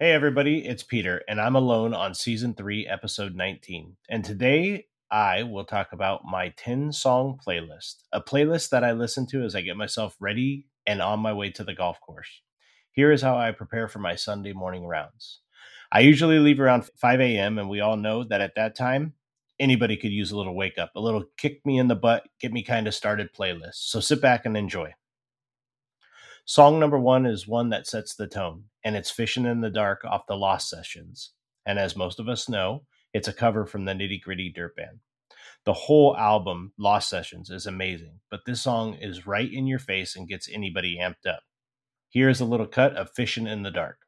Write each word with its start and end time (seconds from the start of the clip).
Hey 0.00 0.10
everybody, 0.10 0.66
it's 0.66 0.82
Peter, 0.82 1.22
and 1.28 1.40
I'm 1.40 1.54
alone 1.54 1.94
on 1.94 2.14
season 2.14 2.54
3, 2.54 2.84
episode 2.84 3.36
19. 3.36 3.96
And 4.10 4.24
today 4.24 4.86
I 5.08 5.44
will 5.44 5.64
talk 5.64 5.92
about 5.92 6.24
my 6.24 6.48
10 6.56 6.90
song 6.90 7.38
playlist, 7.38 7.98
a 8.12 8.20
playlist 8.20 8.70
that 8.70 8.82
I 8.82 8.90
listen 8.90 9.24
to 9.28 9.44
as 9.44 9.54
I 9.54 9.60
get 9.60 9.76
myself 9.76 10.16
ready 10.18 10.66
and 10.84 11.00
on 11.00 11.20
my 11.20 11.32
way 11.32 11.50
to 11.50 11.62
the 11.62 11.76
golf 11.76 12.00
course. 12.00 12.42
Here 12.90 13.12
is 13.12 13.22
how 13.22 13.36
I 13.36 13.52
prepare 13.52 13.86
for 13.86 14.00
my 14.00 14.16
Sunday 14.16 14.52
morning 14.52 14.84
rounds. 14.84 15.42
I 15.92 16.00
usually 16.00 16.40
leave 16.40 16.58
around 16.58 16.90
5 16.96 17.20
a.m., 17.20 17.56
and 17.56 17.68
we 17.68 17.78
all 17.78 17.96
know 17.96 18.24
that 18.24 18.40
at 18.40 18.56
that 18.56 18.74
time, 18.74 19.12
anybody 19.60 19.96
could 19.96 20.10
use 20.10 20.32
a 20.32 20.36
little 20.36 20.56
wake 20.56 20.76
up, 20.76 20.90
a 20.96 21.00
little 21.00 21.22
kick 21.36 21.64
me 21.64 21.78
in 21.78 21.86
the 21.86 21.94
butt, 21.94 22.24
get 22.40 22.52
me 22.52 22.64
kind 22.64 22.88
of 22.88 22.96
started 22.96 23.32
playlist. 23.32 23.74
So 23.76 24.00
sit 24.00 24.20
back 24.20 24.44
and 24.44 24.56
enjoy. 24.56 24.94
Song 26.46 26.78
number 26.78 26.98
one 26.98 27.24
is 27.24 27.48
one 27.48 27.70
that 27.70 27.86
sets 27.86 28.14
the 28.14 28.26
tone, 28.26 28.64
and 28.84 28.96
it's 28.96 29.10
Fishing 29.10 29.46
in 29.46 29.62
the 29.62 29.70
Dark 29.70 30.04
off 30.04 30.26
the 30.26 30.36
Lost 30.36 30.68
Sessions. 30.68 31.32
And 31.64 31.78
as 31.78 31.96
most 31.96 32.20
of 32.20 32.28
us 32.28 32.50
know, 32.50 32.82
it's 33.14 33.28
a 33.28 33.32
cover 33.32 33.64
from 33.64 33.86
the 33.86 33.92
Nitty 33.92 34.20
Gritty 34.20 34.50
Dirt 34.50 34.76
Band. 34.76 34.98
The 35.64 35.72
whole 35.72 36.14
album, 36.14 36.74
Lost 36.76 37.08
Sessions, 37.08 37.48
is 37.48 37.66
amazing, 37.66 38.20
but 38.30 38.40
this 38.44 38.60
song 38.60 38.94
is 39.00 39.26
right 39.26 39.50
in 39.50 39.66
your 39.66 39.78
face 39.78 40.16
and 40.16 40.28
gets 40.28 40.46
anybody 40.52 40.98
amped 41.00 41.26
up. 41.26 41.40
Here's 42.10 42.42
a 42.42 42.44
little 42.44 42.66
cut 42.66 42.94
of 42.94 43.10
Fishing 43.10 43.46
in 43.46 43.62
the 43.62 43.70
Dark. 43.70 44.00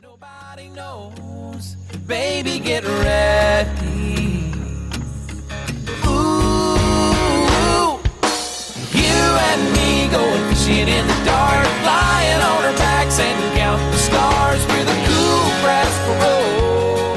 Nobody 0.00 0.68
knows. 0.70 1.74
Baby, 2.06 2.60
get 2.60 2.84
ready. 2.84 4.17
In 10.70 11.06
the 11.06 11.24
dark, 11.24 11.66
on 11.66 12.64
our 12.64 12.72
backs 12.76 13.18
and 13.18 13.56
count 13.56 13.80
the 13.90 13.96
stars 13.98 14.62
a 14.64 14.84
cool 15.06 15.48
brass 15.62 15.94
parole. 16.06 17.16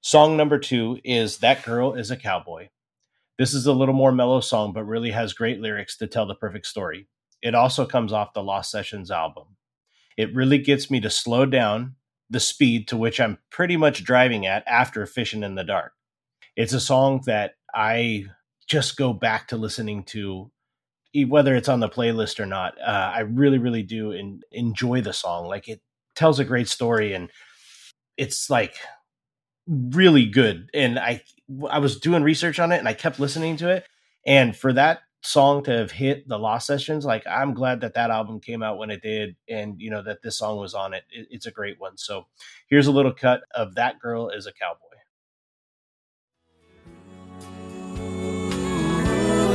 Song 0.00 0.38
number 0.38 0.58
two 0.58 0.98
is 1.04 1.38
That 1.38 1.62
Girl 1.64 1.92
is 1.92 2.10
a 2.10 2.16
Cowboy. 2.16 2.70
This 3.36 3.52
is 3.52 3.66
a 3.66 3.74
little 3.74 3.94
more 3.94 4.10
mellow 4.10 4.40
song, 4.40 4.72
but 4.72 4.84
really 4.84 5.10
has 5.10 5.34
great 5.34 5.60
lyrics 5.60 5.98
to 5.98 6.06
tell 6.06 6.24
the 6.24 6.34
perfect 6.34 6.66
story. 6.66 7.08
It 7.42 7.54
also 7.54 7.84
comes 7.84 8.10
off 8.12 8.32
the 8.32 8.42
Lost 8.42 8.70
Sessions 8.70 9.10
album. 9.10 9.56
It 10.16 10.34
really 10.34 10.58
gets 10.58 10.90
me 10.90 10.98
to 11.00 11.10
slow 11.10 11.44
down 11.44 11.96
the 12.30 12.40
speed 12.40 12.88
to 12.88 12.96
which 12.96 13.20
I'm 13.20 13.38
pretty 13.50 13.76
much 13.76 14.02
driving 14.02 14.46
at 14.46 14.66
after 14.66 15.04
Fishing 15.04 15.42
in 15.42 15.56
the 15.56 15.62
Dark. 15.62 15.92
It's 16.56 16.72
a 16.72 16.80
song 16.80 17.22
that 17.26 17.56
I 17.74 18.26
just 18.68 18.96
go 18.96 19.12
back 19.12 19.48
to 19.48 19.56
listening 19.56 20.04
to, 20.04 20.50
whether 21.26 21.56
it's 21.56 21.68
on 21.68 21.80
the 21.80 21.88
playlist 21.88 22.40
or 22.40 22.46
not. 22.46 22.74
Uh, 22.80 23.12
I 23.14 23.20
really, 23.20 23.58
really 23.58 23.82
do 23.82 24.12
en- 24.12 24.42
enjoy 24.52 25.00
the 25.00 25.12
song. 25.12 25.46
Like 25.46 25.68
it 25.68 25.80
tells 26.14 26.38
a 26.38 26.44
great 26.44 26.68
story 26.68 27.14
and 27.14 27.30
it's 28.16 28.50
like 28.50 28.76
really 29.68 30.26
good. 30.26 30.70
And 30.74 30.98
I, 30.98 31.22
I 31.68 31.78
was 31.78 32.00
doing 32.00 32.22
research 32.22 32.58
on 32.58 32.72
it 32.72 32.78
and 32.78 32.88
I 32.88 32.94
kept 32.94 33.20
listening 33.20 33.56
to 33.58 33.70
it. 33.70 33.86
And 34.26 34.56
for 34.56 34.72
that 34.74 35.00
song 35.22 35.64
to 35.64 35.72
have 35.72 35.90
hit 35.90 36.28
the 36.28 36.38
Lost 36.38 36.66
Sessions, 36.66 37.04
like 37.04 37.26
I'm 37.26 37.54
glad 37.54 37.80
that 37.80 37.94
that 37.94 38.10
album 38.10 38.40
came 38.40 38.62
out 38.62 38.78
when 38.78 38.90
it 38.90 39.02
did, 39.02 39.36
and 39.48 39.80
you 39.80 39.90
know 39.90 40.02
that 40.02 40.22
this 40.22 40.38
song 40.38 40.58
was 40.58 40.74
on 40.74 40.94
it. 40.94 41.04
it 41.10 41.28
it's 41.30 41.46
a 41.46 41.50
great 41.50 41.80
one. 41.80 41.96
So 41.96 42.26
here's 42.68 42.86
a 42.86 42.92
little 42.92 43.12
cut 43.12 43.42
of 43.54 43.74
"That 43.74 43.98
Girl 44.00 44.28
Is 44.28 44.46
a 44.46 44.52
Cowboy." 44.52 44.87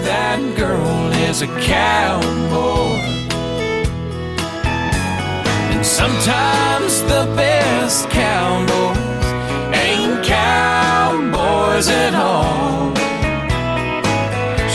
That 0.03 0.39
girl 0.57 1.11
is 1.29 1.41
a 1.41 1.47
cowboy. 1.61 2.99
And 5.73 5.85
sometimes 5.85 7.01
the 7.03 7.25
best 7.35 8.09
cowboys 8.09 8.97
ain't 9.75 10.23
cowboys 10.25 11.87
at 11.87 12.13
all. 12.15 12.93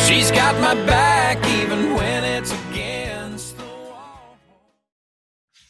She's 0.06 0.30
got 0.30 0.58
my 0.60 0.74
back 0.86 1.38
even 1.60 1.94
when 1.94 2.24
it's 2.24 2.52
against 2.70 3.56
the 3.56 3.64
wall. 3.64 4.36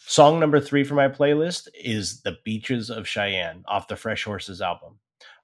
Song 0.07 0.41
number 0.41 0.61
three 0.61 0.85
for 0.85 0.95
my 0.95 1.09
playlist 1.09 1.69
is 1.75 2.21
"The 2.23 2.37
Beaches 2.45 2.91
of 2.91 3.07
Cheyenne" 3.09 3.65
off 3.67 3.89
the 3.89 3.97
Fresh 3.97 4.25
Horses 4.25 4.63
album. 4.63 4.99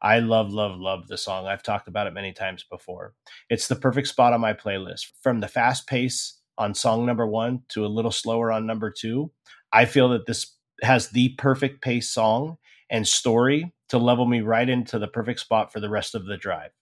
I 0.05 0.19
love, 0.19 0.53
love, 0.53 0.79
love 0.79 1.09
the 1.09 1.17
song. 1.17 1.47
I've 1.47 1.63
talked 1.63 1.89
about 1.89 2.07
it 2.07 2.13
many 2.13 2.35
times 2.35 2.63
before. 2.71 3.15
It's 3.49 3.69
the 3.69 3.75
perfect 3.75 4.07
spot 4.07 4.35
on 4.35 4.41
my 4.43 4.53
playlist. 4.53 5.07
From 5.23 5.41
the 5.41 5.49
fast 5.49 5.87
pace 5.87 6.41
on 6.59 6.75
song 6.75 7.07
number 7.07 7.27
one 7.27 7.63
to 7.71 7.87
a 7.87 7.89
little 7.89 8.11
slower 8.11 8.53
on 8.53 8.67
number 8.67 8.91
two, 8.91 9.33
I 9.73 9.87
feel 9.87 10.11
that 10.11 10.27
this 10.27 10.57
has 10.83 11.09
the 11.09 11.31
perfect 11.39 11.81
pace 11.81 12.11
song 12.11 12.59
and 12.91 13.09
story 13.09 13.73
to 13.89 13.97
level 13.97 14.27
me 14.27 14.43
right 14.43 14.69
into 14.69 14.99
the 14.99 15.09
perfect 15.09 15.41
spot 15.41 15.73
for 15.73 15.81
the 15.81 15.89
rest 15.89 16.15
of 16.15 16.27
the 16.27 16.37
drive. 16.37 16.73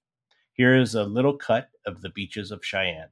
Here 0.53 0.77
is 0.77 0.97
a 0.97 1.05
little 1.05 1.39
cut 1.39 1.69
of 1.87 2.03
the 2.03 2.11
beaches 2.11 2.51
of 2.51 2.65
Cheyenne. 2.65 3.11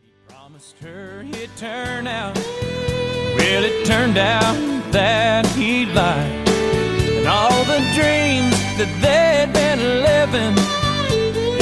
He 0.00 0.12
promised 0.28 0.78
her 0.78 1.24
he'd 1.24 1.50
turn 1.56 2.06
out. 2.06 2.36
Well, 2.36 3.64
it 3.64 3.84
turned 3.86 4.18
out 4.18 4.92
that 4.92 5.46
he 5.48 5.84
lied. 5.86 6.51
And 7.22 7.30
all 7.30 7.64
the 7.66 7.78
dreams 7.94 8.50
that 8.78 8.90
they'd 9.00 9.52
been 9.52 9.78
living 10.02 10.58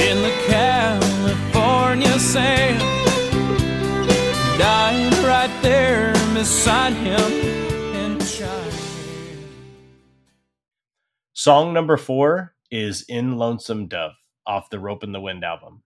in 0.09 0.23
the 0.23 0.33
California 0.49 2.19
sand 2.19 2.79
died 4.59 5.13
right 5.23 5.63
there 5.63 6.15
beside 6.33 6.95
him. 6.95 7.51
Song 11.35 11.75
number 11.75 11.99
four 11.99 12.55
is 12.71 13.03
In 13.03 13.37
Lonesome 13.37 13.87
Dove 13.87 14.13
off 14.47 14.71
the 14.71 14.79
Ropin' 14.79 15.13
the 15.13 15.21
Wind 15.21 15.45
album. 15.45 15.83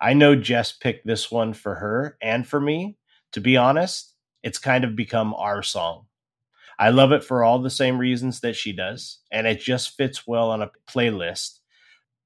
I 0.00 0.14
know 0.14 0.34
Jess 0.34 0.72
picked 0.72 1.06
this 1.06 1.30
one 1.30 1.52
for 1.52 1.74
her 1.74 2.16
and 2.22 2.46
for 2.48 2.58
me. 2.58 2.96
To 3.32 3.42
be 3.42 3.58
honest, 3.58 4.14
it's 4.42 4.58
kind 4.58 4.84
of 4.84 4.96
become 4.96 5.34
our 5.34 5.62
song. 5.62 6.06
I 6.82 6.90
love 6.90 7.12
it 7.12 7.22
for 7.22 7.44
all 7.44 7.60
the 7.60 7.70
same 7.70 7.96
reasons 7.96 8.40
that 8.40 8.56
she 8.56 8.72
does, 8.72 9.20
and 9.30 9.46
it 9.46 9.60
just 9.60 9.96
fits 9.96 10.26
well 10.26 10.50
on 10.50 10.62
a 10.62 10.70
playlist. 10.88 11.60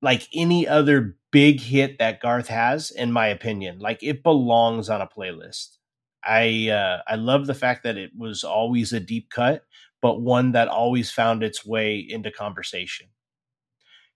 Like 0.01 0.27
any 0.33 0.67
other 0.67 1.19
big 1.31 1.61
hit 1.61 1.99
that 1.99 2.23
Garth 2.23 2.49
has, 2.49 2.91
in 2.91 3.13
my 3.13 3.27
opinion, 3.27 3.81
like 3.81 4.03
it 4.03 4.23
belongs 4.23 4.89
on 4.89 5.03
a 5.03 5.07
playlist. 5.07 5.77
I 6.25 6.71
uh, 6.71 7.03
I 7.07 7.17
love 7.17 7.47
the 7.47 7.53
fact 7.55 7.83
that 7.83 7.99
it 7.99 8.13
was 8.17 8.45
always 8.45 8.95
a 8.95 8.99
deep 8.99 9.29
cut, 9.29 9.63
but 10.01 10.23
one 10.23 10.53
that 10.53 10.69
always 10.69 11.11
found 11.11 11.43
its 11.43 11.67
way 11.67 11.99
into 11.99 12.31
conversation. 12.31 13.09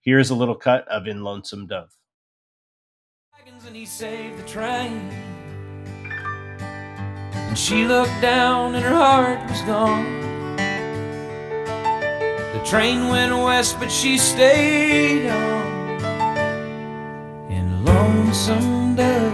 Here's 0.00 0.30
a 0.30 0.34
little 0.34 0.54
cut 0.54 0.88
of 0.88 1.06
In 1.06 1.22
Lonesome 1.22 1.66
Dove. 1.66 1.94
and 3.66 3.76
he 3.76 3.84
saved 3.84 4.38
the 4.38 4.48
train. 4.48 5.10
And 7.34 7.58
she 7.58 7.84
looked 7.84 8.22
down 8.22 8.74
and 8.74 8.82
her 8.82 8.94
heart 8.94 9.46
was 9.50 9.60
gone. 9.62 10.29
The 12.60 12.66
train 12.66 13.08
went 13.08 13.32
west, 13.32 13.80
but 13.80 13.90
she 13.90 14.18
stayed 14.18 15.26
on. 15.30 16.00
In 17.50 17.84
lonesome 17.86 18.94
dove. 18.96 19.32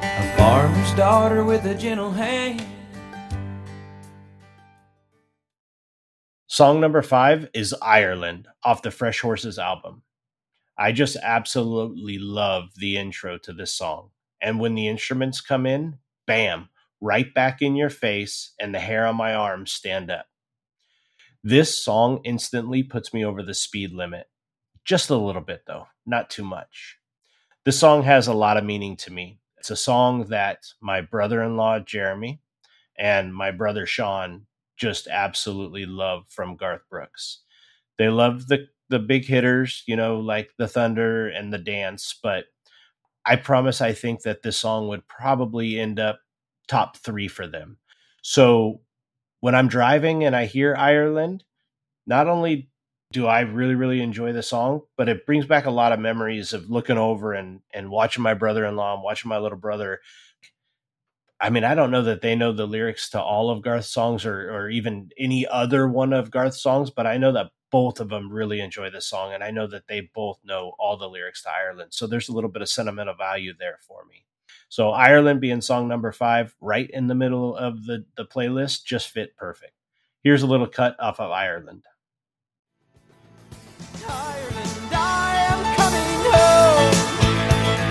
A 0.00 0.34
farmer's 0.36 0.92
daughter 0.94 1.42
with 1.42 1.66
a 1.66 1.74
gentle 1.74 2.12
hand. 2.12 2.64
Song 6.46 6.80
number 6.80 7.02
five 7.02 7.50
is 7.52 7.74
Ireland 7.82 8.46
off 8.62 8.82
the 8.82 8.92
Fresh 8.92 9.22
Horses 9.22 9.58
album. 9.58 10.02
I 10.78 10.92
just 10.92 11.16
absolutely 11.20 12.18
love 12.20 12.68
the 12.76 12.96
intro 12.96 13.38
to 13.38 13.52
this 13.52 13.72
song. 13.72 14.10
And 14.40 14.60
when 14.60 14.76
the 14.76 14.86
instruments 14.86 15.40
come 15.40 15.66
in, 15.66 15.98
bam, 16.28 16.68
right 17.00 17.32
back 17.34 17.62
in 17.62 17.76
your 17.76 17.90
face, 17.90 18.54
and 18.60 18.74
the 18.74 18.80
hair 18.80 19.06
on 19.06 19.16
my 19.16 19.34
arms 19.34 19.72
stand 19.72 20.10
up. 20.10 20.26
This 21.42 21.78
song 21.78 22.20
instantly 22.24 22.82
puts 22.82 23.14
me 23.14 23.24
over 23.24 23.42
the 23.42 23.54
speed 23.54 23.92
limit. 23.92 24.28
just 24.84 25.10
a 25.10 25.16
little 25.16 25.42
bit 25.42 25.64
though, 25.66 25.88
not 26.06 26.30
too 26.30 26.44
much. 26.44 26.98
This 27.64 27.78
song 27.78 28.04
has 28.04 28.28
a 28.28 28.34
lot 28.34 28.56
of 28.56 28.64
meaning 28.64 28.96
to 28.98 29.12
me. 29.12 29.40
It's 29.58 29.70
a 29.70 29.76
song 29.76 30.26
that 30.26 30.66
my 30.80 31.00
brother 31.02 31.42
in 31.42 31.56
law, 31.56 31.80
Jeremy, 31.80 32.40
and 32.98 33.34
my 33.34 33.50
brother 33.52 33.86
Sean 33.86 34.46
just 34.76 35.08
absolutely 35.08 35.86
love 35.86 36.24
from 36.30 36.56
Garth 36.56 36.82
Brooks. 36.90 37.40
They 37.98 38.08
love 38.08 38.48
the 38.48 38.68
the 38.90 38.98
big 39.00 39.24
hitters, 39.26 39.82
you 39.86 39.96
know, 39.96 40.20
like 40.20 40.50
the 40.58 40.68
Thunder 40.68 41.28
and 41.28 41.52
the 41.52 41.58
Dance, 41.58 42.18
but 42.22 42.46
I 43.26 43.36
promise 43.36 43.80
I 43.80 43.92
think 43.92 44.22
that 44.22 44.42
this 44.42 44.56
song 44.58 44.88
would 44.88 45.08
probably 45.08 45.78
end 45.80 46.00
up 46.00 46.20
top 46.68 46.96
3 46.98 47.28
for 47.28 47.46
them. 47.46 47.78
So 48.22 48.80
when 49.40 49.54
I'm 49.54 49.68
driving 49.68 50.24
and 50.24 50.34
I 50.34 50.46
hear 50.46 50.74
Ireland, 50.76 51.44
not 52.06 52.28
only 52.28 52.70
do 53.12 53.26
I 53.26 53.40
really 53.40 53.76
really 53.76 54.00
enjoy 54.02 54.32
the 54.32 54.42
song, 54.42 54.82
but 54.96 55.08
it 55.08 55.26
brings 55.26 55.46
back 55.46 55.66
a 55.66 55.70
lot 55.70 55.92
of 55.92 56.00
memories 56.00 56.52
of 56.52 56.70
looking 56.70 56.98
over 56.98 57.32
and 57.34 57.60
and 57.72 57.90
watching 57.90 58.22
my 58.22 58.34
brother-in-law 58.34 58.94
and 58.94 59.02
watching 59.02 59.28
my 59.28 59.38
little 59.38 59.58
brother 59.58 60.00
I 61.40 61.50
mean, 61.50 61.64
I 61.64 61.74
don't 61.74 61.90
know 61.90 62.02
that 62.02 62.22
they 62.22 62.34
know 62.34 62.52
the 62.52 62.66
lyrics 62.66 63.10
to 63.10 63.20
all 63.20 63.50
of 63.50 63.62
Garth's 63.62 63.88
songs 63.88 64.24
or 64.24 64.50
or 64.54 64.70
even 64.70 65.10
any 65.18 65.46
other 65.46 65.86
one 65.88 66.12
of 66.12 66.30
Garth's 66.30 66.62
songs, 66.62 66.90
but 66.90 67.06
I 67.06 67.18
know 67.18 67.32
that 67.32 67.50
both 67.70 68.00
of 68.00 68.08
them 68.08 68.32
really 68.32 68.60
enjoy 68.60 68.90
the 68.90 69.00
song, 69.00 69.34
and 69.34 69.44
I 69.44 69.50
know 69.50 69.66
that 69.66 69.86
they 69.86 70.08
both 70.14 70.38
know 70.44 70.72
all 70.78 70.96
the 70.96 71.08
lyrics 71.08 71.42
to 71.42 71.50
Ireland. 71.50 71.92
So 71.92 72.06
there's 72.06 72.28
a 72.28 72.32
little 72.32 72.50
bit 72.50 72.62
of 72.62 72.68
sentimental 72.70 73.14
value 73.14 73.52
there 73.58 73.78
for 73.86 74.04
me. 74.06 74.24
So 74.68 74.90
Ireland 74.90 75.40
being 75.40 75.60
song 75.60 75.88
number 75.88 76.12
five, 76.12 76.54
right 76.60 76.88
in 76.90 77.06
the 77.06 77.14
middle 77.14 77.56
of 77.56 77.84
the 77.86 78.04
the 78.16 78.24
playlist, 78.24 78.84
just 78.84 79.08
fit 79.08 79.36
perfect. 79.36 79.72
Here's 80.22 80.42
a 80.42 80.46
little 80.46 80.66
cut 80.66 80.96
off 80.98 81.20
of 81.20 81.30
Ireland. 81.30 81.84
Ireland, 84.08 84.90
I 84.92 85.36
am 85.50 85.60
coming 85.76 86.12
home. 86.34 86.94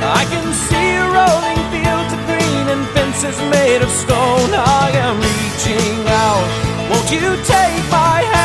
I 0.04 0.24
can 0.30 0.54
see 0.68 0.98
rolling 1.16 1.62
fields 1.72 2.12
of 2.14 2.22
green 2.28 2.68
and 2.76 2.86
fences 2.94 3.40
made 3.50 3.82
of 3.82 3.90
stone. 3.90 4.52
I 4.54 4.92
am 4.94 5.18
reaching 5.20 6.08
out. 6.08 6.46
Won't 6.92 7.10
you 7.12 7.36
take 7.44 7.92
my 7.92 8.22
hand? 8.22 8.45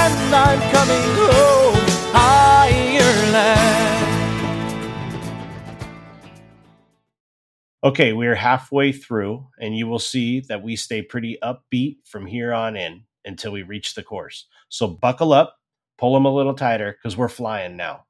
Okay, 7.82 8.12
we 8.12 8.26
are 8.26 8.34
halfway 8.34 8.92
through, 8.92 9.48
and 9.58 9.74
you 9.74 9.86
will 9.86 9.98
see 9.98 10.40
that 10.40 10.62
we 10.62 10.76
stay 10.76 11.00
pretty 11.00 11.38
upbeat 11.42 11.96
from 12.04 12.26
here 12.26 12.52
on 12.52 12.76
in 12.76 13.04
until 13.24 13.52
we 13.52 13.62
reach 13.62 13.94
the 13.94 14.02
course. 14.02 14.46
So 14.68 14.86
buckle 14.86 15.32
up, 15.32 15.56
pull 15.96 16.12
them 16.12 16.26
a 16.26 16.34
little 16.34 16.52
tighter, 16.52 16.92
because 16.92 17.16
we're 17.16 17.28
flying 17.28 17.78
now. 17.78 18.04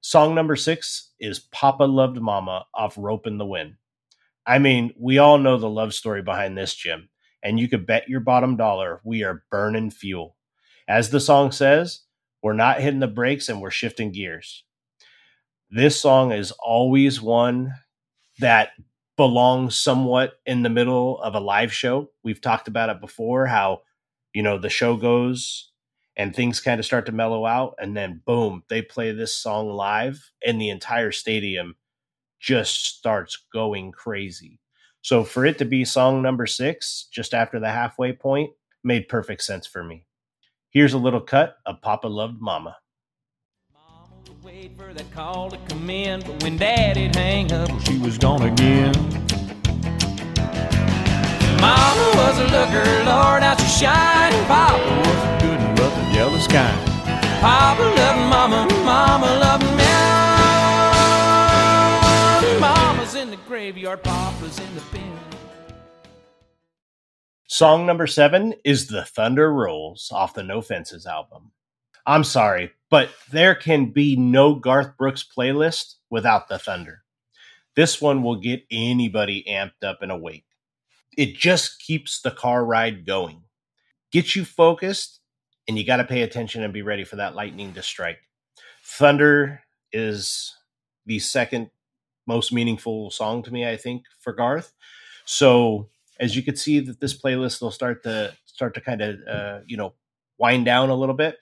Song 0.00 0.34
number 0.34 0.56
six 0.56 1.12
is 1.20 1.38
Papa 1.38 1.82
Loved 1.82 2.18
Mama 2.18 2.64
off 2.72 2.94
Ropin' 2.96 3.36
the 3.36 3.44
Wind. 3.44 3.74
I 4.46 4.58
mean, 4.58 4.94
we 4.98 5.18
all 5.18 5.36
know 5.36 5.58
the 5.58 5.68
love 5.68 5.92
story 5.92 6.22
behind 6.22 6.56
this, 6.56 6.74
Jim, 6.74 7.10
and 7.42 7.60
you 7.60 7.68
could 7.68 7.84
bet 7.84 8.08
your 8.08 8.20
bottom 8.20 8.56
dollar 8.56 9.02
we 9.04 9.22
are 9.22 9.44
burning 9.50 9.90
fuel. 9.90 10.34
As 10.88 11.10
the 11.10 11.20
song 11.20 11.52
says, 11.52 12.00
we're 12.42 12.54
not 12.54 12.80
hitting 12.80 13.00
the 13.00 13.06
brakes 13.06 13.50
and 13.50 13.60
we're 13.60 13.70
shifting 13.70 14.12
gears. 14.12 14.64
This 15.70 16.00
song 16.00 16.32
is 16.32 16.52
always 16.52 17.20
one 17.20 17.74
that 18.38 18.70
belongs 19.16 19.76
somewhat 19.76 20.34
in 20.46 20.62
the 20.62 20.70
middle 20.70 21.20
of 21.22 21.34
a 21.34 21.40
live 21.40 21.72
show. 21.72 22.10
We've 22.22 22.40
talked 22.40 22.68
about 22.68 22.88
it 22.88 23.00
before 23.00 23.46
how, 23.46 23.82
you 24.32 24.42
know, 24.42 24.58
the 24.58 24.70
show 24.70 24.96
goes 24.96 25.72
and 26.16 26.34
things 26.34 26.60
kind 26.60 26.78
of 26.78 26.86
start 26.86 27.06
to 27.06 27.12
mellow 27.12 27.44
out 27.44 27.74
and 27.78 27.96
then 27.96 28.22
boom, 28.24 28.62
they 28.68 28.82
play 28.82 29.12
this 29.12 29.34
song 29.34 29.70
live 29.70 30.30
and 30.44 30.60
the 30.60 30.70
entire 30.70 31.12
stadium 31.12 31.76
just 32.38 32.84
starts 32.84 33.46
going 33.52 33.90
crazy. 33.92 34.60
So 35.02 35.24
for 35.24 35.44
it 35.44 35.58
to 35.58 35.64
be 35.64 35.84
song 35.84 36.22
number 36.22 36.46
6 36.46 37.08
just 37.10 37.34
after 37.34 37.58
the 37.58 37.70
halfway 37.70 38.12
point 38.12 38.50
made 38.84 39.08
perfect 39.08 39.42
sense 39.42 39.66
for 39.66 39.82
me. 39.82 40.06
Here's 40.70 40.92
a 40.92 40.98
little 40.98 41.20
cut 41.20 41.56
of 41.66 41.82
Papa 41.82 42.06
Loved 42.06 42.40
Mama. 42.40 42.76
Wait 44.42 44.76
for 44.76 44.92
that 44.92 45.10
call 45.12 45.50
to 45.50 45.56
come 45.68 45.88
in, 45.88 46.20
but 46.20 46.42
when 46.42 46.58
Daddy'd 46.58 47.16
hang 47.16 47.50
up, 47.52 47.68
she 47.82 47.98
was 47.98 48.18
gone 48.18 48.42
again. 48.42 48.92
Mama 51.60 52.12
was 52.14 52.38
a 52.38 52.44
looker, 52.44 52.84
Lord, 53.04 53.42
how 53.42 53.56
she 53.56 53.84
shined. 53.84 54.46
Papa 54.46 54.78
was 54.78 55.16
a 55.24 55.38
good 55.42 55.58
and 55.58 55.78
rough 55.78 56.14
jealous 56.14 56.46
kind. 56.46 56.78
Papa 57.40 57.82
loved 57.82 58.20
Mama, 58.28 58.66
Mama 58.84 59.26
loved 59.26 59.64
me. 59.76 59.84
Mama's 62.60 63.14
in 63.14 63.30
the 63.30 63.38
graveyard, 63.46 64.02
Papa's 64.02 64.58
in 64.58 64.74
the 64.74 64.82
bin. 64.92 65.18
Song 67.46 67.86
number 67.86 68.06
seven 68.06 68.54
is 68.64 68.88
The 68.88 69.04
Thunder 69.04 69.52
Rolls 69.52 70.10
off 70.12 70.34
the 70.34 70.42
No 70.42 70.60
Fences 70.60 71.06
album. 71.06 71.52
I'm 72.08 72.24
sorry, 72.24 72.72
but 72.88 73.10
there 73.30 73.54
can 73.54 73.92
be 73.92 74.16
no 74.16 74.54
Garth 74.54 74.96
Brooks 74.96 75.22
playlist 75.22 75.96
without 76.08 76.48
The 76.48 76.58
Thunder. 76.58 77.02
This 77.76 78.00
one 78.00 78.22
will 78.22 78.40
get 78.40 78.64
anybody 78.70 79.44
amped 79.46 79.86
up 79.86 79.98
and 80.00 80.10
awake. 80.10 80.46
It 81.18 81.34
just 81.34 81.78
keeps 81.78 82.22
the 82.22 82.30
car 82.30 82.64
ride 82.64 83.04
going, 83.04 83.42
gets 84.10 84.34
you 84.34 84.46
focused, 84.46 85.20
and 85.68 85.76
you 85.76 85.84
got 85.84 85.98
to 85.98 86.04
pay 86.04 86.22
attention 86.22 86.62
and 86.62 86.72
be 86.72 86.80
ready 86.80 87.04
for 87.04 87.16
that 87.16 87.34
lightning 87.34 87.74
to 87.74 87.82
strike. 87.82 88.20
Thunder 88.82 89.60
is 89.92 90.56
the 91.04 91.18
second 91.18 91.68
most 92.26 92.54
meaningful 92.54 93.10
song 93.10 93.42
to 93.42 93.52
me, 93.52 93.68
I 93.68 93.76
think, 93.76 94.04
for 94.18 94.32
Garth. 94.32 94.72
So 95.26 95.90
as 96.18 96.34
you 96.34 96.42
could 96.42 96.58
see 96.58 96.80
that 96.80 97.00
this 97.00 97.20
playlist 97.20 97.60
will 97.60 97.70
start 97.70 98.02
to 98.04 98.34
start 98.46 98.72
to 98.74 98.80
kind 98.80 99.02
of 99.02 99.16
uh, 99.30 99.58
you 99.66 99.76
know 99.76 99.92
wind 100.38 100.64
down 100.64 100.88
a 100.88 100.94
little 100.94 101.14
bit. 101.14 101.36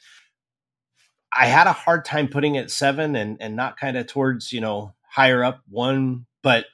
I 1.36 1.46
had 1.46 1.66
a 1.66 1.72
hard 1.72 2.04
time 2.04 2.28
putting 2.28 2.54
it 2.54 2.70
seven 2.70 3.14
and 3.16 3.36
and 3.40 3.56
not 3.56 3.78
kind 3.78 3.96
of 3.96 4.06
towards 4.06 4.52
you 4.52 4.60
know 4.60 4.94
higher 5.02 5.44
up 5.44 5.62
one, 5.68 6.26
but 6.42 6.66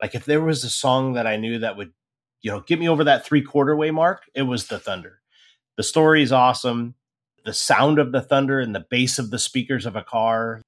like 0.00 0.14
if 0.14 0.24
there 0.24 0.40
was 0.40 0.64
a 0.64 0.70
song 0.70 1.14
that 1.14 1.26
I 1.26 1.36
knew 1.36 1.60
that 1.60 1.76
would 1.76 1.92
you 2.42 2.50
know 2.50 2.60
get 2.60 2.78
me 2.78 2.88
over 2.88 3.04
that 3.04 3.24
three 3.24 3.42
quarter 3.42 3.76
way 3.76 3.90
mark, 3.90 4.22
it 4.34 4.42
was 4.42 4.66
the 4.66 4.78
Thunder. 4.78 5.20
The 5.76 5.82
story 5.82 6.22
is 6.22 6.32
awesome. 6.32 6.94
The 7.44 7.52
sound 7.52 7.98
of 7.98 8.12
the 8.12 8.22
thunder 8.22 8.60
and 8.60 8.74
the 8.74 8.86
bass 8.88 9.18
of 9.18 9.30
the 9.30 9.38
speakers 9.38 9.86
of 9.86 9.96
a 9.96 10.02
car, 10.02 10.62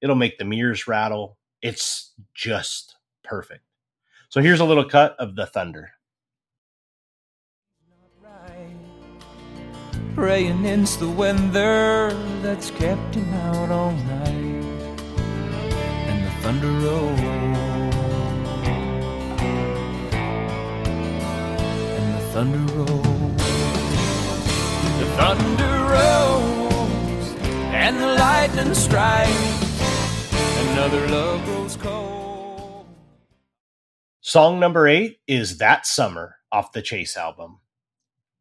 it'll 0.00 0.16
make 0.16 0.38
the 0.38 0.44
mirrors 0.44 0.86
rattle. 0.86 1.38
It's 1.62 2.12
just 2.34 2.96
perfect. 3.24 3.64
So 4.28 4.40
here's 4.40 4.60
a 4.60 4.64
little 4.64 4.84
cut 4.84 5.16
of 5.18 5.34
the 5.34 5.46
thunder. 5.46 5.92
Praying 10.14 10.64
it's 10.66 10.96
the 10.96 11.08
weather 11.08 12.12
that's 12.42 12.70
kept 12.72 13.14
him 13.14 13.32
out 13.34 13.70
all 13.70 13.92
night. 13.92 14.64
And 15.94 16.26
the 16.26 16.30
thunder. 16.42 16.68
And 21.82 22.14
the 22.14 22.20
thunder 22.32 22.74
rolls. 22.74 23.42
The 25.00 25.06
thunder 25.16 25.74
rolls. 25.94 27.36
And 27.72 27.98
the 28.00 28.14
lightning 28.14 28.74
strikes. 28.74 29.60
Another 30.72 31.08
love 31.08 31.44
grows 31.44 31.76
cold. 31.76 32.86
Song 34.20 34.60
number 34.60 34.88
eight 34.88 35.18
is 35.28 35.58
That 35.58 35.86
Summer 35.86 36.36
off 36.52 36.72
the 36.72 36.82
Chase 36.82 37.16
album. 37.16 37.60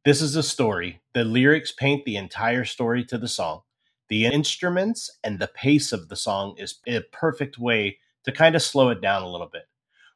This 0.05 0.21
is 0.21 0.35
a 0.35 0.43
story. 0.43 1.01
The 1.13 1.23
lyrics 1.25 1.71
paint 1.73 2.05
the 2.05 2.15
entire 2.15 2.63
story 2.65 3.03
to 3.05 3.17
the 3.17 3.27
song. 3.27 3.61
The 4.07 4.25
instruments 4.25 5.11
and 5.23 5.39
the 5.39 5.47
pace 5.47 5.91
of 5.91 6.07
the 6.07 6.15
song 6.15 6.55
is 6.57 6.79
a 6.87 7.01
perfect 7.11 7.57
way 7.59 7.99
to 8.23 8.31
kind 8.31 8.55
of 8.55 8.61
slow 8.61 8.89
it 8.89 9.01
down 9.01 9.23
a 9.23 9.29
little 9.29 9.49
bit. 9.51 9.67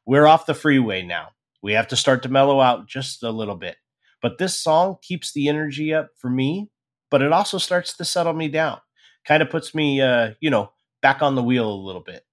We're 0.06 0.26
off 0.26 0.46
the 0.46 0.54
freeway 0.54 1.02
now. 1.02 1.30
We 1.62 1.72
have 1.74 1.88
to 1.88 1.96
start 1.96 2.22
to 2.22 2.28
mellow 2.28 2.60
out 2.60 2.88
just 2.88 3.22
a 3.22 3.30
little 3.30 3.56
bit. 3.56 3.76
But 4.22 4.38
this 4.38 4.56
song 4.56 4.96
keeps 5.02 5.32
the 5.32 5.48
energy 5.48 5.92
up 5.92 6.10
for 6.16 6.30
me, 6.30 6.70
but 7.10 7.22
it 7.22 7.32
also 7.32 7.58
starts 7.58 7.96
to 7.98 8.04
settle 8.04 8.32
me 8.32 8.48
down. 8.48 8.80
Kind 9.26 9.42
of 9.42 9.50
puts 9.50 9.74
me, 9.74 10.00
uh, 10.00 10.32
you 10.40 10.50
know, 10.50 10.72
back 11.02 11.22
on 11.22 11.34
the 11.34 11.42
wheel 11.42 11.70
a 11.70 11.74
little 11.86 12.02
bit. 12.02 12.24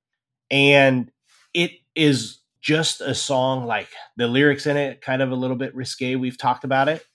And 0.49 1.11
it 1.53 1.71
is 1.95 2.39
just 2.61 3.01
a 3.01 3.15
song 3.15 3.65
like 3.65 3.89
the 4.17 4.27
lyrics 4.27 4.67
in 4.67 4.77
it 4.77 5.01
kind 5.01 5.21
of 5.21 5.31
a 5.31 5.35
little 5.35 5.57
bit 5.57 5.75
risque. 5.75 6.15
We've 6.15 6.37
talked 6.37 6.63
about 6.63 6.89
it. 6.89 7.05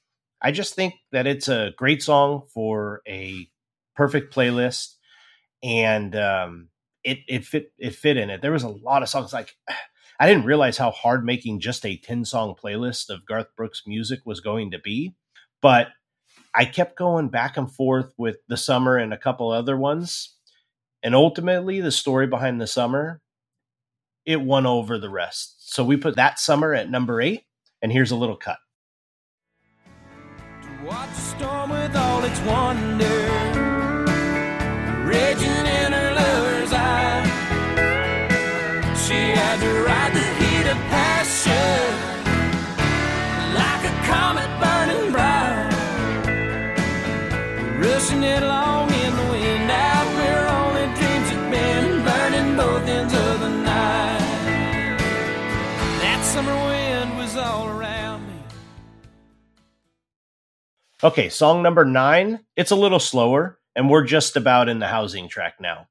I 0.42 0.52
just 0.52 0.74
think 0.74 0.94
that 1.12 1.26
it's 1.26 1.48
a 1.48 1.72
great 1.76 2.02
song 2.02 2.42
for 2.52 3.02
a 3.08 3.48
perfect 3.94 4.34
playlist, 4.34 4.94
and 5.62 6.16
um, 6.16 6.68
it 7.04 7.20
it 7.28 7.44
fit 7.44 7.72
it 7.78 7.94
fit 7.94 8.16
in 8.16 8.30
it. 8.30 8.42
There 8.42 8.52
was 8.52 8.64
a 8.64 8.68
lot 8.68 9.02
of 9.02 9.08
songs 9.08 9.32
like 9.32 9.56
I 10.20 10.28
didn't 10.28 10.46
realize 10.46 10.78
how 10.78 10.92
hard 10.92 11.24
making 11.24 11.60
just 11.60 11.86
a 11.86 11.96
ten 11.98 12.24
song 12.24 12.54
playlist 12.62 13.10
of 13.10 13.26
Garth 13.26 13.48
Brooks 13.56 13.82
music 13.86 14.20
was 14.26 14.40
going 14.40 14.72
to 14.72 14.78
be, 14.78 15.14
but 15.62 15.88
I 16.54 16.64
kept 16.66 16.96
going 16.98 17.28
back 17.28 17.56
and 17.56 17.70
forth 17.72 18.14
with 18.18 18.38
the 18.48 18.56
summer 18.56 18.96
and 18.96 19.12
a 19.12 19.18
couple 19.18 19.50
other 19.50 19.76
ones, 19.76 20.36
And 21.02 21.14
ultimately, 21.14 21.80
the 21.80 21.92
story 21.92 22.26
behind 22.28 22.60
the 22.60 22.66
summer, 22.68 23.22
it 24.24 24.40
won 24.40 24.66
over 24.66 24.98
the 24.98 25.10
rest. 25.10 25.72
So 25.72 25.84
we 25.84 25.96
put 25.96 26.16
that 26.16 26.38
summer 26.38 26.74
at 26.74 26.90
number 26.90 27.20
eight, 27.20 27.44
and 27.82 27.92
here's 27.92 28.10
a 28.10 28.16
little 28.16 28.36
cut. 28.36 28.58
Watch 30.86 31.10
storm 31.14 31.70
with 31.70 31.96
all 31.96 32.22
its 32.22 32.40
wonder, 32.42 33.25
Okay, 61.04 61.28
song 61.28 61.62
number 61.62 61.84
nine. 61.84 62.40
It's 62.56 62.70
a 62.70 62.76
little 62.76 62.98
slower, 62.98 63.58
and 63.74 63.90
we're 63.90 64.06
just 64.06 64.34
about 64.34 64.70
in 64.70 64.78
the 64.78 64.86
housing 64.86 65.28
track 65.28 65.56
now. 65.60 65.88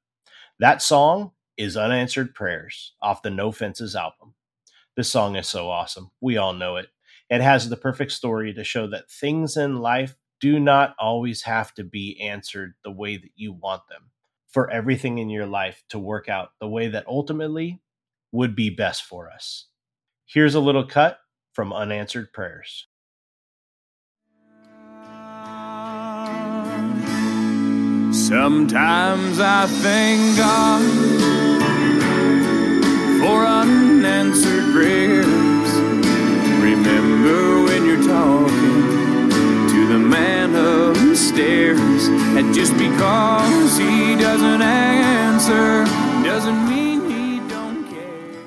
That 0.58 0.82
song 0.82 1.30
is 1.56 1.76
Unanswered 1.76 2.34
Prayers 2.34 2.92
off 3.00 3.22
the 3.22 3.30
No 3.30 3.52
Fences 3.52 3.94
album. 3.94 4.34
This 4.96 5.08
song 5.08 5.36
is 5.36 5.46
so 5.46 5.70
awesome. 5.70 6.10
We 6.20 6.38
all 6.38 6.54
know 6.54 6.74
it. 6.74 6.88
It 7.30 7.40
has 7.40 7.68
the 7.68 7.76
perfect 7.76 8.10
story 8.10 8.52
to 8.54 8.64
show 8.64 8.88
that 8.88 9.08
things 9.08 9.56
in 9.56 9.76
life 9.76 10.16
do 10.40 10.58
not 10.58 10.96
always 10.98 11.42
have 11.42 11.72
to 11.74 11.84
be 11.84 12.20
answered 12.20 12.74
the 12.82 12.90
way 12.90 13.16
that 13.16 13.30
you 13.36 13.52
want 13.52 13.82
them. 13.88 14.10
For 14.48 14.68
everything 14.68 15.18
in 15.18 15.30
your 15.30 15.46
life 15.46 15.84
to 15.90 16.00
work 16.00 16.28
out 16.28 16.50
the 16.58 16.68
way 16.68 16.88
that 16.88 17.06
ultimately 17.06 17.80
would 18.32 18.56
be 18.56 18.70
best 18.70 19.04
for 19.04 19.30
us. 19.30 19.66
Here's 20.24 20.56
a 20.56 20.60
little 20.60 20.84
cut 20.84 21.20
from 21.52 21.72
Unanswered 21.72 22.32
Prayers. 22.32 22.88
Sometimes 28.16 29.38
I 29.40 29.66
thank 29.66 30.38
God 30.38 30.82
for 33.20 33.44
unanswered 33.44 34.72
prayers. 34.72 35.26
Remember 36.64 37.64
when 37.64 37.84
you're 37.84 38.02
talking 38.02 39.28
to 39.68 39.86
the 39.86 39.98
man 39.98 40.54
upstairs, 40.54 42.08
and 42.08 42.54
just 42.54 42.72
because 42.78 43.76
he 43.76 44.16
doesn't 44.16 44.62
answer 44.62 45.84
doesn't 46.24 46.68
mean 46.70 47.10
he 47.10 47.48
don't 47.50 47.84
care. 47.90 48.40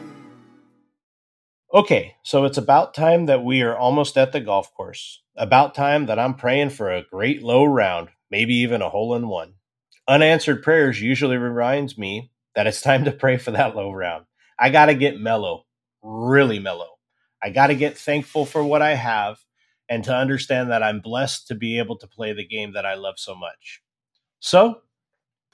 Okay, 1.75 2.15
so 2.23 2.43
it's 2.43 2.57
about 2.57 2.95
time 2.95 3.27
that 3.27 3.43
we 3.43 3.61
are 3.61 3.77
almost 3.77 4.17
at 4.17 4.31
the 4.31 4.41
golf 4.41 4.73
course. 4.73 5.21
About 5.38 5.75
time 5.75 6.07
that 6.07 6.17
I'm 6.17 6.33
praying 6.33 6.71
for 6.71 6.91
a 6.91 7.03
great 7.03 7.43
low 7.43 7.63
round, 7.63 8.09
maybe 8.31 8.55
even 8.55 8.81
a 8.81 8.89
hole 8.89 9.15
in 9.15 9.27
one. 9.27 9.53
Unanswered 10.10 10.63
prayers 10.63 11.00
usually 11.00 11.38
reminds 11.38 11.96
me 11.96 12.32
that 12.56 12.66
it's 12.66 12.82
time 12.82 13.06
to 13.06 13.12
pray 13.12 13.38
for 13.38 13.51
that 13.51 13.75
low 13.75 13.92
round. 13.92 14.25
I 14.58 14.72
got 14.72 14.88
to 14.88 14.96
get 14.96 15.22
mellow, 15.22 15.68
really 16.01 16.58
mellow. 16.58 16.98
I 17.44 17.51
got 17.51 17.68
to 17.68 17.75
get 17.75 17.96
thankful 17.96 18.48
for 18.48 18.63
what 18.63 18.82
I 18.82 18.96
have 18.96 19.38
and 19.88 20.04
to 20.06 20.16
understand 20.16 20.72
that 20.72 20.82
I'm 20.82 21.00
blessed 21.00 21.48
to 21.50 21.56
be 21.56 21.78
able 21.78 21.96
to 22.00 22.08
play 22.08 22.34
the 22.34 22.44
game 22.44 22.74
that 22.74 22.88
I 22.88 22.96
love 22.96 23.20
so 23.20 23.36
much. 23.36 23.84
So, 24.39 24.82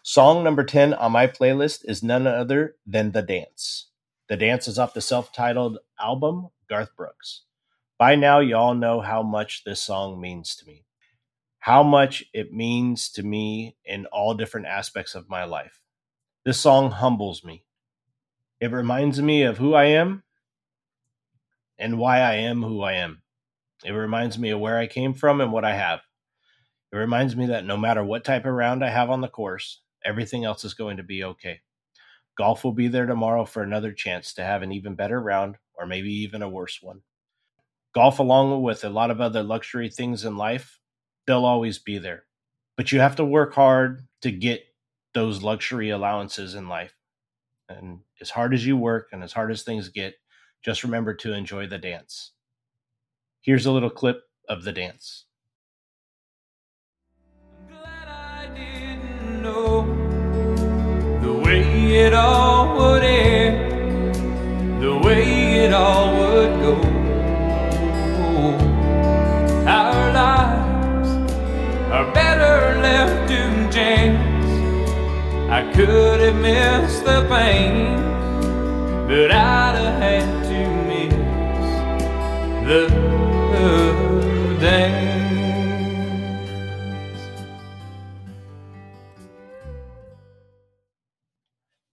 song 0.03 0.41
number 0.41 0.63
10 0.63 0.93
on 0.93 1.11
my 1.11 1.27
playlist 1.27 1.81
is 1.83 2.01
none 2.01 2.25
other 2.25 2.77
than 2.87 3.11
The 3.11 3.23
Dance. 3.23 3.89
The 4.29 4.37
Dance 4.37 4.69
is 4.69 4.79
off 4.79 4.93
the 4.93 5.01
self 5.01 5.33
titled 5.33 5.79
album, 5.99 6.47
Garth 6.69 6.95
Brooks. 6.95 7.41
By 7.99 8.15
now, 8.15 8.39
you 8.39 8.55
all 8.55 8.73
know 8.73 9.01
how 9.01 9.21
much 9.21 9.65
this 9.65 9.81
song 9.81 10.21
means 10.21 10.55
to 10.55 10.65
me 10.65 10.84
how 11.65 11.81
much 11.81 12.23
it 12.31 12.53
means 12.53 13.09
to 13.09 13.23
me 13.23 13.75
in 13.83 14.05
all 14.11 14.35
different 14.35 14.67
aspects 14.67 15.15
of 15.15 15.27
my 15.27 15.45
life. 15.45 15.81
This 16.43 16.59
song 16.59 16.91
humbles 16.91 17.43
me. 17.43 17.65
It 18.61 18.71
reminds 18.71 19.19
me 19.19 19.41
of 19.41 19.57
who 19.57 19.73
I 19.73 19.85
am 19.85 20.21
and 21.79 21.97
why 21.97 22.19
I 22.19 22.35
am 22.35 22.61
who 22.61 22.83
I 22.83 22.93
am. 22.93 23.23
It 23.83 23.93
reminds 23.93 24.37
me 24.37 24.51
of 24.51 24.59
where 24.59 24.77
I 24.77 24.85
came 24.85 25.15
from 25.15 25.41
and 25.41 25.51
what 25.51 25.65
I 25.65 25.73
have. 25.73 26.01
It 26.93 26.97
reminds 26.97 27.35
me 27.35 27.47
that 27.47 27.65
no 27.65 27.77
matter 27.77 28.03
what 28.03 28.23
type 28.23 28.45
of 28.45 28.53
round 28.53 28.85
I 28.85 28.91
have 28.91 29.09
on 29.09 29.21
the 29.21 29.27
course, 29.27 29.81
everything 30.05 30.45
else 30.45 30.63
is 30.65 30.75
going 30.75 30.97
to 30.97 31.03
be 31.03 31.23
okay. 31.23 31.61
Golf 32.37 32.63
will 32.63 32.73
be 32.73 32.89
there 32.89 33.07
tomorrow 33.07 33.43
for 33.43 33.63
another 33.63 33.91
chance 33.91 34.35
to 34.35 34.43
have 34.43 34.61
an 34.61 34.71
even 34.71 34.93
better 34.93 35.19
round 35.19 35.55
or 35.73 35.87
maybe 35.87 36.13
even 36.13 36.43
a 36.43 36.47
worse 36.47 36.79
one. 36.79 37.01
Golf, 37.95 38.19
along 38.19 38.61
with 38.61 38.83
a 38.83 38.89
lot 38.89 39.09
of 39.09 39.19
other 39.19 39.41
luxury 39.41 39.89
things 39.89 40.25
in 40.25 40.37
life, 40.37 40.79
they'll 41.25 41.45
always 41.45 41.79
be 41.79 41.97
there. 41.97 42.23
But 42.77 42.91
you 42.91 42.99
have 42.99 43.15
to 43.17 43.25
work 43.25 43.53
hard 43.53 44.07
to 44.21 44.31
get 44.31 44.63
those 45.13 45.43
luxury 45.43 45.89
allowances 45.89 46.55
in 46.55 46.67
life. 46.67 46.93
And 47.69 47.99
as 48.21 48.29
hard 48.29 48.53
as 48.53 48.65
you 48.65 48.77
work 48.77 49.09
and 49.11 49.23
as 49.23 49.33
hard 49.33 49.51
as 49.51 49.63
things 49.63 49.89
get, 49.89 50.15
just 50.63 50.83
remember 50.83 51.13
to 51.15 51.33
enjoy 51.33 51.67
the 51.67 51.77
dance. 51.77 52.31
Here's 53.41 53.65
a 53.65 53.71
little 53.71 53.89
clip 53.89 54.23
of 54.49 54.63
the 54.63 54.71
dance. 54.71 55.25
The 61.21 61.33
way 61.33 61.95
it 61.95 62.13
all 62.13 62.77
would 62.77 63.03
end, 63.03 64.15
the 64.81 64.97
way 64.97 65.65
it 65.65 65.73
all 65.73 66.17
would 66.17 66.61
go. 66.61 66.81
I 75.55 75.63
could 75.71 76.19
have 76.19 76.35
missed 76.35 77.05
the 77.05 77.25
pain, 77.29 77.95
but 79.07 79.31
I'd 79.31 79.75
have 79.77 80.01
had 80.01 80.43
to 80.49 80.67
miss 80.83 81.13
the 82.67 82.89
dance. 84.59 85.21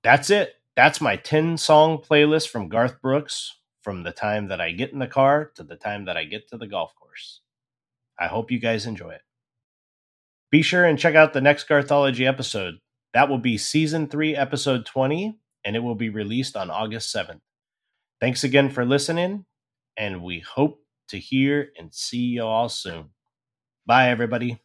That's 0.02 0.31
it. 0.31 0.57
That's 0.75 1.00
my 1.00 1.14
10 1.14 1.57
song 1.57 1.99
playlist 1.99 2.49
from 2.49 2.69
Garth 2.69 3.00
Brooks 3.00 3.61
from 3.81 4.02
the 4.02 4.11
time 4.11 4.49
that 4.49 4.61
I 4.61 4.73
get 4.73 4.92
in 4.92 4.99
the 4.99 5.07
car 5.07 5.52
to 5.54 5.62
the 5.62 5.76
time 5.76 6.07
that 6.07 6.16
I 6.16 6.25
get 6.25 6.49
to 6.49 6.57
the 6.59 6.66
golf 6.66 6.97
course. 6.97 7.42
I 8.19 8.26
hope 8.26 8.50
you 8.50 8.59
guys 8.59 8.87
enjoy 8.87 9.11
it. 9.11 9.23
Be 10.50 10.62
sure 10.62 10.85
and 10.85 10.99
check 10.99 11.14
out 11.14 11.33
the 11.33 11.40
next 11.40 11.69
Garthology 11.69 12.26
episode. 12.26 12.81
That 13.14 13.28
will 13.28 13.38
be 13.38 13.59
season 13.59 14.09
3, 14.09 14.35
episode 14.37 14.87
20, 14.87 15.38
and 15.64 15.76
it 15.76 15.81
will 15.81 15.95
be 15.95 16.09
released 16.09 16.57
on 16.57 16.71
August 16.71 17.14
7th. 17.14 17.40
Thanks 18.21 18.45
again 18.45 18.71
for 18.71 18.85
listening, 18.87 19.45
and 19.97 20.23
we 20.23 20.40
hope 20.40 20.81
to 21.09 21.19
hear 21.19 21.71
and 21.78 21.92
see 21.92 22.19
you 22.19 22.42
all 22.45 22.71
soon. 22.71 23.11
Bye, 23.87 24.09
everybody. 24.09 24.62